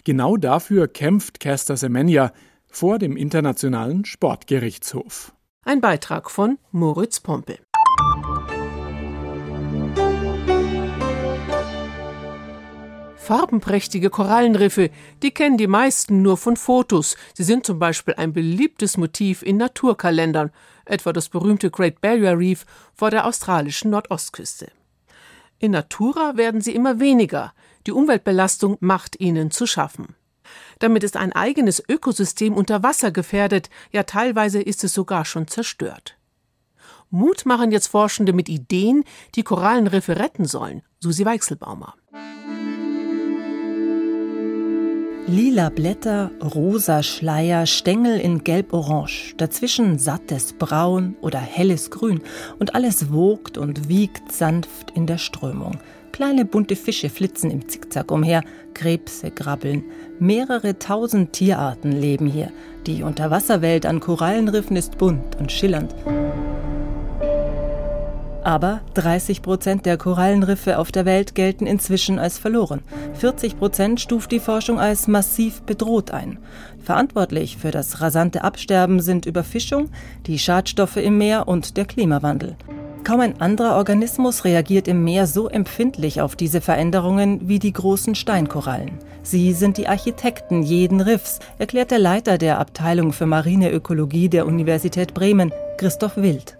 Genau 0.04 0.36
dafür 0.36 0.88
kämpft 0.88 1.40
Caster 1.40 1.76
Semenya 1.76 2.32
vor 2.66 2.98
dem 2.98 3.16
Internationalen 3.16 4.04
Sportgerichtshof. 4.04 5.32
Ein 5.64 5.80
Beitrag 5.80 6.30
von 6.30 6.58
Moritz 6.72 7.20
Pompel. 7.20 7.58
Farbenprächtige 13.16 14.10
Korallenriffe, 14.10 14.90
die 15.22 15.30
kennen 15.30 15.56
die 15.56 15.66
meisten 15.66 16.20
nur 16.20 16.36
von 16.36 16.58
Fotos. 16.58 17.16
Sie 17.32 17.42
sind 17.42 17.64
zum 17.64 17.78
Beispiel 17.78 18.12
ein 18.18 18.34
beliebtes 18.34 18.98
Motiv 18.98 19.40
in 19.40 19.56
Naturkalendern, 19.56 20.50
etwa 20.84 21.14
das 21.14 21.30
berühmte 21.30 21.70
Great 21.70 22.02
Barrier 22.02 22.38
Reef 22.38 22.66
vor 22.92 23.10
der 23.10 23.26
australischen 23.26 23.90
Nordostküste. 23.92 24.70
In 25.58 25.70
Natura 25.70 26.36
werden 26.36 26.60
sie 26.60 26.74
immer 26.74 27.00
weniger. 27.00 27.54
Die 27.86 27.92
Umweltbelastung 27.92 28.76
macht 28.80 29.20
ihnen 29.20 29.50
zu 29.50 29.66
schaffen. 29.66 30.14
Damit 30.78 31.04
ist 31.04 31.16
ein 31.16 31.32
eigenes 31.32 31.82
Ökosystem 31.88 32.54
unter 32.54 32.82
Wasser 32.82 33.10
gefährdet, 33.10 33.70
ja 33.90 34.02
teilweise 34.02 34.60
ist 34.60 34.84
es 34.84 34.92
sogar 34.92 35.24
schon 35.24 35.48
zerstört. 35.48 36.18
Mut 37.10 37.46
machen 37.46 37.70
jetzt 37.70 37.86
Forschende 37.86 38.32
mit 38.32 38.48
Ideen, 38.48 39.04
die 39.36 39.44
Korallenriffe 39.44 40.18
retten 40.18 40.46
sollen. 40.46 40.82
Susi 41.00 41.24
Weichselbaumer. 41.24 41.94
Lila 45.26 45.70
Blätter, 45.70 46.30
rosa 46.54 47.02
Schleier, 47.02 47.64
Stängel 47.64 48.20
in 48.20 48.44
gelb-orange, 48.44 49.34
dazwischen 49.38 49.98
sattes 49.98 50.52
Braun 50.52 51.16
oder 51.22 51.38
helles 51.38 51.90
Grün 51.90 52.20
und 52.58 52.74
alles 52.74 53.10
wogt 53.10 53.56
und 53.56 53.88
wiegt 53.88 54.30
sanft 54.30 54.90
in 54.94 55.06
der 55.06 55.16
Strömung. 55.16 55.78
Kleine 56.12 56.44
bunte 56.44 56.76
Fische 56.76 57.08
flitzen 57.08 57.50
im 57.50 57.66
Zickzack 57.66 58.10
umher, 58.10 58.44
Krebse 58.74 59.30
grabbeln. 59.30 59.84
Mehrere 60.18 60.78
tausend 60.78 61.32
Tierarten 61.32 61.92
leben 61.92 62.26
hier. 62.26 62.52
Die 62.86 63.02
Unterwasserwelt 63.02 63.86
an 63.86 64.00
Korallenriffen 64.00 64.76
ist 64.76 64.98
bunt 64.98 65.36
und 65.40 65.50
schillernd. 65.50 65.94
Aber 68.44 68.82
30 68.92 69.40
Prozent 69.40 69.86
der 69.86 69.96
Korallenriffe 69.96 70.78
auf 70.78 70.92
der 70.92 71.06
Welt 71.06 71.34
gelten 71.34 71.66
inzwischen 71.66 72.18
als 72.18 72.36
verloren. 72.36 72.82
40 73.14 73.58
Prozent 73.58 74.00
stuft 74.02 74.30
die 74.32 74.38
Forschung 74.38 74.78
als 74.78 75.08
massiv 75.08 75.62
bedroht 75.62 76.10
ein. 76.10 76.38
Verantwortlich 76.82 77.56
für 77.56 77.70
das 77.70 78.02
rasante 78.02 78.44
Absterben 78.44 79.00
sind 79.00 79.24
Überfischung, 79.24 79.88
die 80.26 80.38
Schadstoffe 80.38 80.98
im 80.98 81.16
Meer 81.16 81.48
und 81.48 81.78
der 81.78 81.86
Klimawandel. 81.86 82.56
Kaum 83.02 83.20
ein 83.20 83.40
anderer 83.40 83.76
Organismus 83.76 84.44
reagiert 84.44 84.88
im 84.88 85.04
Meer 85.04 85.26
so 85.26 85.48
empfindlich 85.48 86.20
auf 86.20 86.36
diese 86.36 86.60
Veränderungen 86.60 87.48
wie 87.48 87.58
die 87.58 87.72
großen 87.72 88.14
Steinkorallen. 88.14 88.98
Sie 89.22 89.54
sind 89.54 89.78
die 89.78 89.88
Architekten 89.88 90.62
jeden 90.62 91.00
Riffs, 91.00 91.38
erklärt 91.58 91.90
der 91.90 91.98
Leiter 91.98 92.36
der 92.36 92.58
Abteilung 92.58 93.14
für 93.14 93.26
Marineökologie 93.26 94.28
der 94.28 94.46
Universität 94.46 95.14
Bremen, 95.14 95.50
Christoph 95.78 96.18
Wild. 96.18 96.58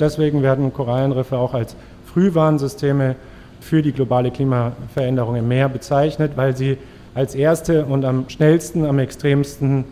Deswegen 0.00 0.42
werden 0.42 0.72
Korallenriffe 0.72 1.36
auch 1.36 1.54
als 1.54 1.76
Frühwarnsysteme 2.12 3.16
für 3.60 3.82
die 3.82 3.92
globale 3.92 4.30
Klimaveränderung 4.30 5.36
im 5.36 5.48
Meer 5.48 5.68
bezeichnet, 5.68 6.32
weil 6.36 6.56
sie 6.56 6.78
als 7.14 7.34
erste 7.34 7.84
und 7.84 8.04
am 8.04 8.28
schnellsten, 8.28 8.84
am 8.84 8.98
extremsten 8.98 9.84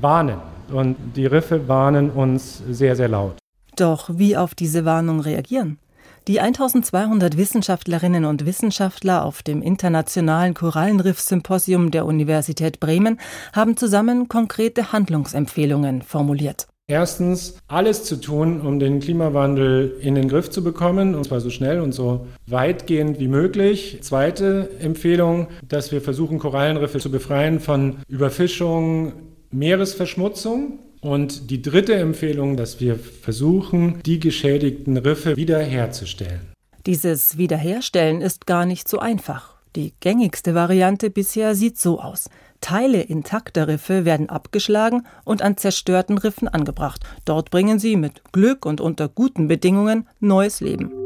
warnen. 0.00 0.38
Und 0.72 0.96
die 1.14 1.26
Riffe 1.26 1.68
warnen 1.68 2.10
uns 2.10 2.62
sehr, 2.70 2.96
sehr 2.96 3.08
laut. 3.08 3.36
Doch 3.76 4.10
wie 4.12 4.36
auf 4.36 4.54
diese 4.54 4.84
Warnung 4.84 5.20
reagieren? 5.20 5.78
Die 6.26 6.40
1200 6.40 7.36
Wissenschaftlerinnen 7.36 8.24
und 8.24 8.46
Wissenschaftler 8.46 9.24
auf 9.24 9.42
dem 9.42 9.60
Internationalen 9.60 10.54
Korallenriff-Symposium 10.54 11.90
der 11.90 12.06
Universität 12.06 12.80
Bremen 12.80 13.20
haben 13.52 13.76
zusammen 13.76 14.28
konkrete 14.28 14.90
Handlungsempfehlungen 14.92 16.00
formuliert. 16.00 16.66
Erstens, 16.86 17.56
alles 17.66 18.04
zu 18.04 18.20
tun, 18.20 18.60
um 18.60 18.78
den 18.78 19.00
Klimawandel 19.00 19.96
in 20.02 20.14
den 20.14 20.28
Griff 20.28 20.50
zu 20.50 20.62
bekommen, 20.62 21.14
und 21.14 21.24
zwar 21.24 21.40
so 21.40 21.48
schnell 21.48 21.80
und 21.80 21.92
so 21.92 22.26
weitgehend 22.46 23.18
wie 23.18 23.28
möglich. 23.28 24.00
Zweite 24.02 24.68
Empfehlung, 24.80 25.48
dass 25.66 25.92
wir 25.92 26.02
versuchen, 26.02 26.38
Korallenriffe 26.38 26.98
zu 26.98 27.10
befreien 27.10 27.58
von 27.58 27.96
Überfischung, 28.06 29.14
Meeresverschmutzung. 29.50 30.78
Und 31.00 31.50
die 31.50 31.62
dritte 31.62 31.94
Empfehlung, 31.94 32.58
dass 32.58 32.80
wir 32.80 32.96
versuchen, 32.96 34.00
die 34.04 34.20
geschädigten 34.20 34.98
Riffe 34.98 35.36
wiederherzustellen. 35.36 36.40
Dieses 36.84 37.38
Wiederherstellen 37.38 38.20
ist 38.20 38.46
gar 38.46 38.66
nicht 38.66 38.90
so 38.90 38.98
einfach. 38.98 39.54
Die 39.74 39.94
gängigste 40.00 40.54
Variante 40.54 41.08
bisher 41.08 41.54
sieht 41.54 41.78
so 41.78 41.98
aus. 41.98 42.28
Teile 42.64 43.02
intakter 43.02 43.68
Riffe 43.68 44.06
werden 44.06 44.30
abgeschlagen 44.30 45.06
und 45.24 45.42
an 45.42 45.58
zerstörten 45.58 46.16
Riffen 46.16 46.48
angebracht. 46.48 47.02
Dort 47.26 47.50
bringen 47.50 47.78
sie 47.78 47.94
mit 47.94 48.22
Glück 48.32 48.64
und 48.64 48.80
unter 48.80 49.06
guten 49.06 49.48
Bedingungen 49.48 50.08
neues 50.18 50.62
Leben. 50.62 51.03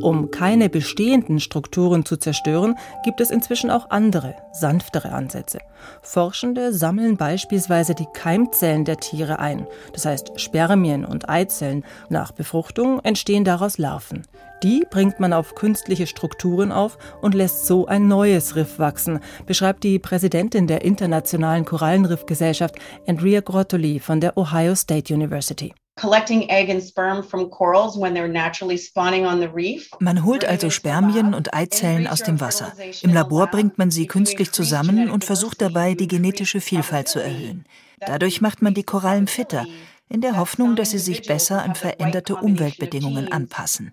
Um 0.00 0.30
keine 0.30 0.68
bestehenden 0.68 1.40
Strukturen 1.40 2.04
zu 2.04 2.16
zerstören, 2.16 2.76
gibt 3.04 3.20
es 3.20 3.30
inzwischen 3.30 3.70
auch 3.70 3.90
andere, 3.90 4.34
sanftere 4.52 5.12
Ansätze. 5.12 5.58
Forschende 6.02 6.72
sammeln 6.72 7.16
beispielsweise 7.16 7.94
die 7.94 8.08
Keimzellen 8.12 8.84
der 8.84 8.98
Tiere 8.98 9.38
ein, 9.38 9.66
das 9.92 10.06
heißt 10.06 10.40
Spermien 10.40 11.04
und 11.04 11.28
Eizellen. 11.28 11.84
Nach 12.08 12.32
Befruchtung 12.32 13.00
entstehen 13.00 13.44
daraus 13.44 13.78
Larven. 13.78 14.22
Die 14.62 14.84
bringt 14.88 15.20
man 15.20 15.32
auf 15.32 15.54
künstliche 15.54 16.06
Strukturen 16.06 16.72
auf 16.72 16.96
und 17.20 17.34
lässt 17.34 17.66
so 17.66 17.86
ein 17.86 18.08
neues 18.08 18.56
Riff 18.56 18.78
wachsen, 18.78 19.20
beschreibt 19.46 19.84
die 19.84 19.98
Präsidentin 19.98 20.66
der 20.66 20.82
Internationalen 20.82 21.64
Korallenriffgesellschaft 21.64 22.76
Andrea 23.06 23.40
Grottoli 23.40 24.00
von 24.00 24.20
der 24.20 24.38
Ohio 24.38 24.74
State 24.74 25.12
University. 25.12 25.74
Man 30.00 30.24
holt 30.24 30.44
also 30.44 30.68
Spermien 30.68 31.34
und 31.34 31.54
Eizellen 31.54 32.08
aus 32.08 32.22
dem 32.22 32.40
Wasser. 32.40 32.72
Im 33.02 33.14
Labor 33.14 33.46
bringt 33.46 33.78
man 33.78 33.92
sie 33.92 34.06
künstlich 34.06 34.50
zusammen 34.50 35.08
und 35.08 35.24
versucht 35.24 35.62
dabei, 35.62 35.94
die 35.94 36.08
genetische 36.08 36.60
Vielfalt 36.60 37.06
zu 37.06 37.20
erhöhen. 37.20 37.64
Dadurch 38.00 38.40
macht 38.40 38.60
man 38.60 38.74
die 38.74 38.82
Korallen 38.82 39.28
fitter, 39.28 39.66
in 40.08 40.20
der 40.20 40.36
Hoffnung, 40.36 40.76
dass 40.76 40.90
sie 40.90 40.98
sich 40.98 41.22
besser 41.22 41.62
an 41.62 41.74
veränderte 41.74 42.36
Umweltbedingungen 42.36 43.30
anpassen. 43.30 43.92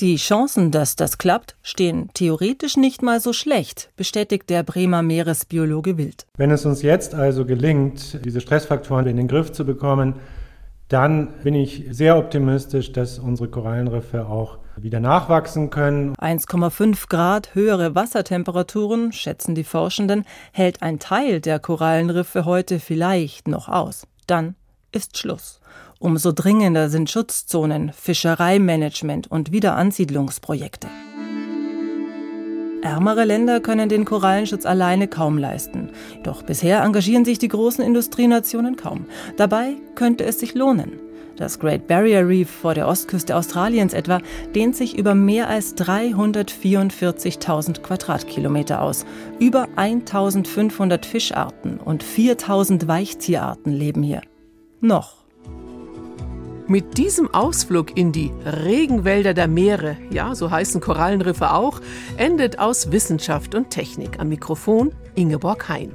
Die 0.00 0.16
Chancen, 0.16 0.72
dass 0.72 0.94
das 0.94 1.16
klappt, 1.16 1.56
stehen 1.62 2.10
theoretisch 2.12 2.76
nicht 2.76 3.00
mal 3.00 3.18
so 3.18 3.32
schlecht, 3.32 3.88
bestätigt 3.96 4.50
der 4.50 4.62
Bremer 4.62 5.00
Meeresbiologe 5.00 5.96
Wild. 5.96 6.26
Wenn 6.36 6.50
es 6.50 6.66
uns 6.66 6.82
jetzt 6.82 7.14
also 7.14 7.46
gelingt, 7.46 8.22
diese 8.22 8.42
Stressfaktoren 8.42 9.06
in 9.06 9.16
den 9.16 9.26
Griff 9.26 9.52
zu 9.52 9.64
bekommen, 9.64 10.16
dann 10.88 11.28
bin 11.42 11.54
ich 11.54 11.86
sehr 11.92 12.18
optimistisch, 12.18 12.92
dass 12.92 13.18
unsere 13.18 13.48
Korallenriffe 13.48 14.26
auch 14.26 14.58
wieder 14.76 15.00
nachwachsen 15.00 15.70
können. 15.70 16.14
1,5 16.16 17.08
Grad 17.08 17.54
höhere 17.54 17.94
Wassertemperaturen, 17.94 19.12
schätzen 19.12 19.54
die 19.54 19.64
Forschenden, 19.64 20.26
hält 20.52 20.82
ein 20.82 20.98
Teil 20.98 21.40
der 21.40 21.58
Korallenriffe 21.58 22.44
heute 22.44 22.80
vielleicht 22.80 23.48
noch 23.48 23.70
aus. 23.70 24.06
Dann 24.26 24.56
ist 24.92 25.16
Schluss. 25.16 25.60
Umso 25.98 26.32
dringender 26.32 26.90
sind 26.90 27.10
Schutzzonen, 27.10 27.92
Fischereimanagement 27.92 29.30
und 29.30 29.52
Wiederansiedlungsprojekte. 29.52 30.88
Ärmere 32.82 33.24
Länder 33.24 33.60
können 33.60 33.88
den 33.88 34.04
Korallenschutz 34.04 34.66
alleine 34.66 35.08
kaum 35.08 35.38
leisten. 35.38 35.88
Doch 36.22 36.42
bisher 36.42 36.82
engagieren 36.82 37.24
sich 37.24 37.38
die 37.38 37.48
großen 37.48 37.82
Industrienationen 37.82 38.76
kaum. 38.76 39.06
Dabei 39.36 39.76
könnte 39.94 40.24
es 40.24 40.38
sich 40.38 40.54
lohnen. 40.54 41.00
Das 41.36 41.58
Great 41.58 41.86
Barrier 41.86 42.28
Reef 42.28 42.50
vor 42.50 42.74
der 42.74 42.88
Ostküste 42.88 43.36
Australiens 43.36 43.92
etwa 43.92 44.20
dehnt 44.54 44.76
sich 44.76 44.96
über 44.96 45.14
mehr 45.14 45.48
als 45.48 45.76
344.000 45.76 47.80
Quadratkilometer 47.80 48.80
aus. 48.80 49.04
Über 49.38 49.68
1500 49.76 51.04
Fischarten 51.04 51.78
und 51.78 52.02
4000 52.02 52.88
Weichtierarten 52.88 53.72
leben 53.72 54.02
hier. 54.02 54.22
Noch. 54.80 55.25
Mit 56.68 56.98
diesem 56.98 57.32
Ausflug 57.32 57.96
in 57.96 58.10
die 58.10 58.32
Regenwälder 58.44 59.34
der 59.34 59.46
Meere, 59.46 59.96
ja, 60.10 60.34
so 60.34 60.50
heißen 60.50 60.80
Korallenriffe 60.80 61.52
auch, 61.52 61.80
endet 62.16 62.58
aus 62.58 62.90
Wissenschaft 62.90 63.54
und 63.54 63.70
Technik 63.70 64.18
am 64.18 64.30
Mikrofon 64.30 64.92
Ingeborg 65.14 65.68
Hein. 65.68 65.94